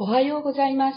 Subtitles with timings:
[0.00, 0.96] おはようございます。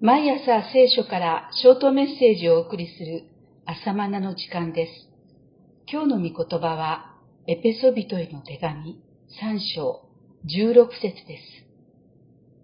[0.00, 3.24] 毎朝聖書からショートメッセージをお送りする
[3.66, 4.92] 朝マナの時間です。
[5.90, 7.16] 今日の御言葉は、
[7.48, 9.02] エペソビトへの手紙
[9.42, 10.08] 3章
[10.46, 11.38] 16節で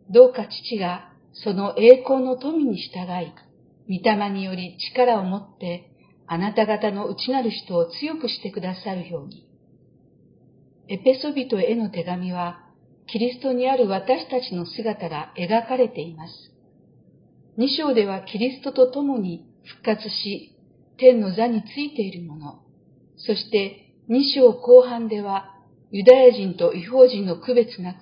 [0.08, 0.12] す。
[0.12, 5.90] どうか父がその栄光の富に従い、御霊により力を持って、
[6.28, 9.44] あなた方の内なる人を強くしてくださるように。
[10.86, 12.67] エペソビトへの手紙は、
[13.10, 16.32] キリストにある私たちの姿が描かれています。
[17.56, 20.54] 二章ではキリストと共に復活し、
[20.98, 22.60] 天の座についている者、
[23.16, 25.54] そして二章後半では
[25.90, 27.98] ユダヤ人と違法人の区別なく、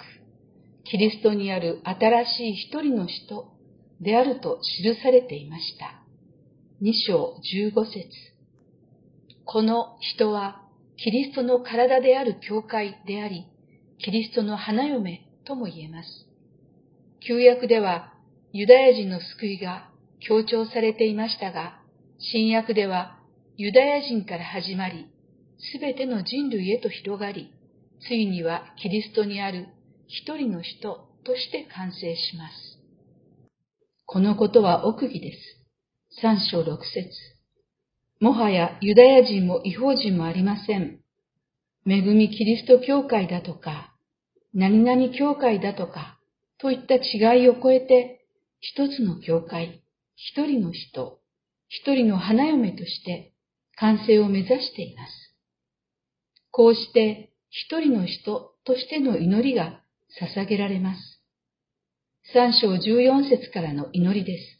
[0.84, 3.52] キリストにある新しい一人の人
[4.00, 6.02] であると記されていました。
[6.80, 7.94] 二章十五節
[9.44, 10.62] この人は
[10.96, 13.46] キリストの体である教会であり、
[13.98, 16.08] キリストの花嫁とも言えます。
[17.26, 18.12] 旧約では
[18.52, 21.80] ユダヤ人の救いが強調されていましたが、
[22.18, 23.18] 新約では
[23.56, 25.06] ユダヤ人から始まり、
[25.72, 27.52] すべての人類へと広がり、
[28.06, 29.68] ついにはキリストにある
[30.06, 32.78] 一人の人として完成します。
[34.04, 36.20] このことは奥義です。
[36.20, 37.10] 三章六節
[38.20, 41.00] もはやユダヤ人も違法人もありません。
[41.86, 43.95] 恵みキリスト教会だとか、
[44.58, 46.18] 何々教会だとか、
[46.58, 48.26] といった違いを超えて、
[48.60, 49.82] 一つの教会、
[50.16, 51.20] 一人の人、
[51.68, 53.34] 一人の花嫁として
[53.76, 55.12] 完成を目指しています。
[56.50, 59.82] こうして一人の人としての祈りが
[60.22, 61.00] 捧げられます。
[62.32, 64.56] 三章十四節からの祈りです。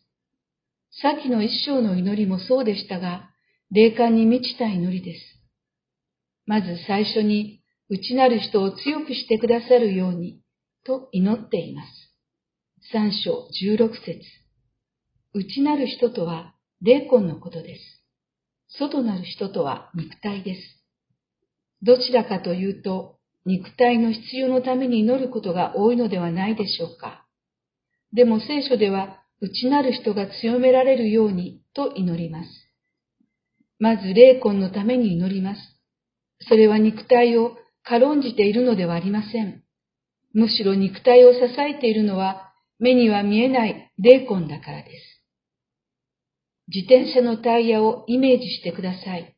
[1.01, 3.31] 先の一章の祈りもそうでしたが、
[3.71, 5.21] 霊感に満ちた祈りです。
[6.45, 10.41] まず最初に、内なる人を強くしてくださるように、
[10.85, 11.89] と祈っています。
[12.93, 14.21] 三章十六節
[15.35, 17.81] 内なる人とは、霊魂のことです。
[18.79, 20.61] 外なる人とは肉体です。
[21.83, 27.25] どちらかというと、肉体の必要のために祈ることが多いのではないでしょうか。
[28.13, 32.49] でも聖書では、内なる人が強められるようにと祈ります。
[33.79, 35.61] まず霊魂のために祈ります。
[36.49, 37.57] それは肉体を
[37.89, 39.63] 軽んじているのではありません。
[40.35, 45.17] むしろ肉体を支えているのは目には見えない霊魂だからです。
[46.69, 49.37] 自転車のタイヤをイメージしてください。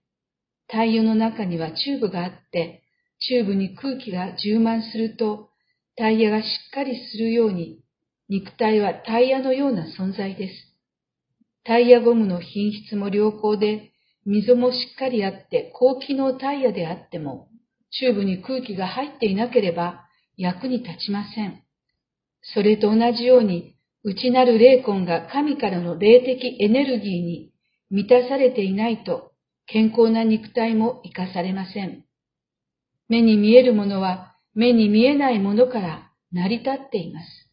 [0.66, 2.82] タイヤの中にはチューブがあって、
[3.20, 5.50] チューブに空気が充満すると、
[5.96, 7.82] タイヤがしっかりするように、
[8.30, 10.54] 肉体はタイヤのような存在です。
[11.64, 13.92] タイヤゴムの品質も良好で、
[14.24, 17.47] 溝もしっかりあって高機能タイヤであっても、
[17.90, 20.04] チューブに空気が入っていなければ
[20.36, 21.62] 役に立ちません。
[22.54, 27.52] それと同じように、内なる霊魂が神からの霊的エネルギーに
[27.90, 29.32] 満たされていないと、
[29.66, 32.04] 健康な肉体も生かされません。
[33.08, 37.50] 目に見えるものは目に見えないものから成り立っています。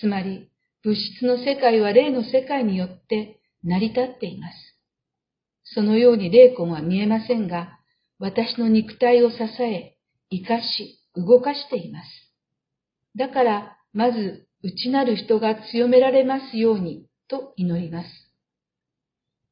[0.00, 0.50] つまり、
[0.82, 4.54] 物質の世界は霊の世界によって成り立っています。
[5.64, 7.77] そのように霊魂は見えませんが、
[8.18, 9.96] 私の肉体を支え、
[10.30, 12.06] 生かし、動かしています。
[13.16, 18.08] だから、まず、内なる人が強められますように、と祈ります。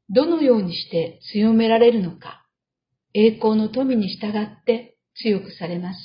[0.08, 2.44] どのようにして強められるのか、
[3.14, 5.98] 栄光の富に従って強くされます。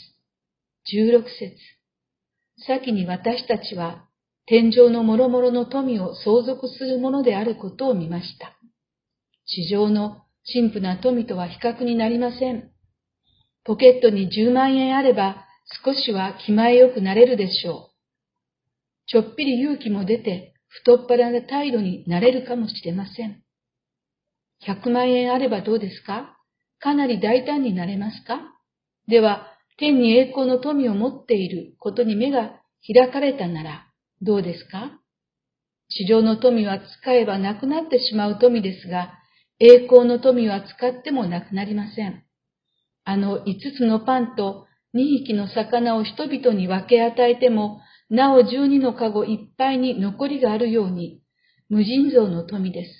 [0.93, 1.55] 16節
[2.65, 4.07] 先に私たちは
[4.45, 8.57] 天上の諸々の富を相続するものであることを見ました。
[9.45, 12.71] 地上の陳腐な富とは比較になりません。
[13.63, 15.45] ポケットに10万円あれば
[15.85, 17.91] 少しは気前よくなれるでしょう。
[19.07, 23.43] ちょっぴり勇気も出て太っ腹な態度になれるかもしれません。
[24.67, 26.37] 100万円あればどうですか？
[26.79, 28.39] かなり大胆になれますか？
[29.07, 29.47] では、
[29.77, 33.85] 天に栄光の富を持っていることに目が開かれたなら
[34.21, 34.91] どうですか？
[35.89, 39.13] 地上の富は使えばなくなってしまう富ですが、
[39.63, 42.23] 栄光の富は使ってもなくなりません。
[43.03, 47.79] あの五つのパンと二匹の魚を人々に分け与えても、
[48.09, 51.21] なお十二の籠いっぱいに残りがあるように、
[51.69, 52.91] 無尽蔵の富です。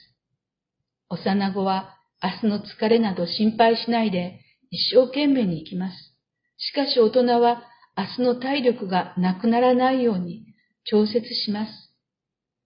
[1.10, 6.16] 幼子は明日の疲れなど心配しないで、一生懸命に生きます。
[6.58, 7.64] しかし大人は
[7.98, 10.46] 明日の体力がなくならないように
[10.86, 11.72] 調節します。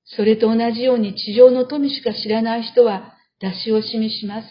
[0.03, 4.47] それと同じように地上の富しか知らない人は出し惜しみします。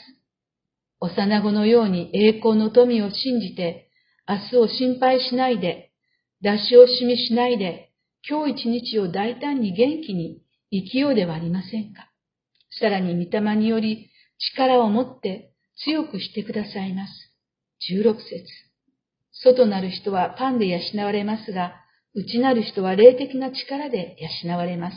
[1.01, 3.91] 幼子のように栄光の富を信じて、
[4.29, 5.93] 明日を心配しないで、
[6.41, 7.91] 出し惜しみしないで、
[8.29, 12.11] 今日一日を大胆に元気に生きようではありませんか。
[12.81, 14.11] さらに御霊により
[14.53, 15.53] 力を持って
[15.85, 17.13] 強くしてくださいます。
[17.93, 18.45] 16節
[19.33, 21.75] 外なる人はパンで養われますが、
[22.15, 24.97] 内なる人は霊的な力で養われます。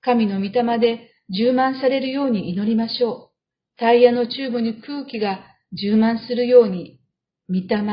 [0.00, 3.28] 神の御霊で充満されるように祈りましょう。
[3.76, 5.40] タイヤのチューブに空気が
[5.72, 7.00] 充満するように、
[7.48, 7.84] 御霊、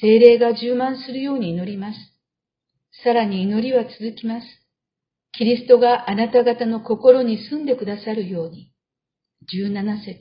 [0.00, 1.98] 精霊が充満するように祈ります。
[3.02, 4.46] さらに祈りは続きます。
[5.32, 8.72] キリストがあなた方の心に住んでくださるように。
[9.52, 10.18] 17節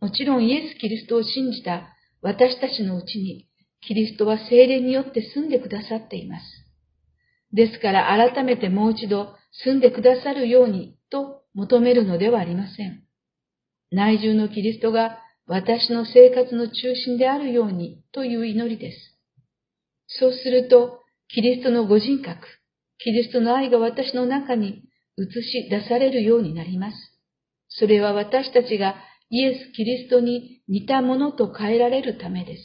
[0.00, 1.88] もちろんイエス・キリストを信じた
[2.22, 3.48] 私たちのうちに、
[3.82, 6.44] キリストは精霊によって住んでくださっています。
[7.52, 13.02] ですから改めてもう一度住んでくださるようにと求めるのではありません。
[13.90, 18.98] 内住のキリストが私の生活の中心であるようにという祈りです。
[20.06, 22.46] そうすると、キリストのご人格、
[22.98, 24.84] キリストの愛が私の中に
[25.18, 26.96] 映し出されるようになります。
[27.68, 28.96] それは私たちが
[29.28, 32.62] イエス・キリストに似たものと変えられるためです。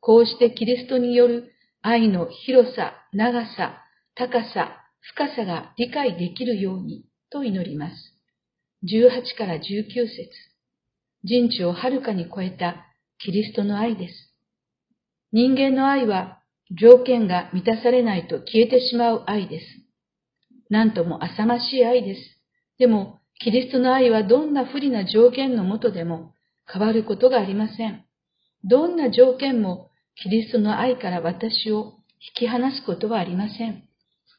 [0.00, 3.82] こうしてキリストによる愛の広さ、長さ、
[4.14, 7.94] 高さ、深さが理解できるようにと祈ります。
[8.84, 10.28] 18から19節
[11.24, 12.76] 人知をはるかに超えた
[13.18, 14.14] キリストの愛です。
[15.32, 16.40] 人間の愛は
[16.78, 19.66] 条件が満たされないと消えてしまう愛です。
[20.68, 22.20] なんとも浅ましい愛です。
[22.78, 26.34] でも、キリストの愛はどんな不利な条件のもとでも
[26.70, 28.04] 変わることがありません。
[28.64, 31.94] どんな条件もキリストの愛から私を
[32.36, 33.84] 引き離すことはありません。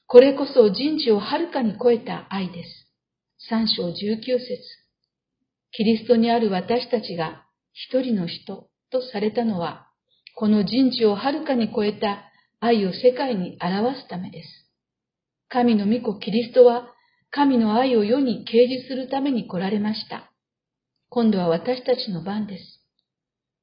[0.08, 2.83] これこそ人知をはるかに超えた愛です。
[3.50, 4.42] 三章十九節
[5.72, 9.90] キリストにある私たちが一人の人とされたのは、
[10.36, 12.24] この人知をはるかに超えた
[12.62, 14.50] 愛を世界に表すためです。
[15.50, 16.94] 神の御子キリストは
[17.32, 20.32] 神の愛を世に掲示するために来られました。
[21.10, 22.64] 今度は私たちの番です。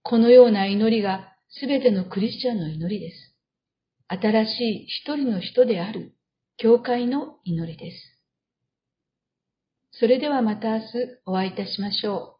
[0.02, 3.34] このような祈りがすべてのクリスチャンの祈りです。
[4.08, 6.12] 新しい一人の人である
[6.58, 8.09] 教会の祈りです。
[10.00, 10.86] それではまた明日
[11.26, 12.39] お会いいたしましょう。